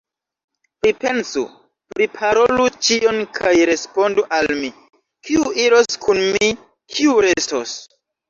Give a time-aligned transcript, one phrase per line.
[0.83, 1.41] Pripensu,
[1.95, 4.71] priparolu ĉion kaj respondu al mi,
[5.29, 6.49] kiu iros kun mi,
[6.97, 7.77] kiu restos.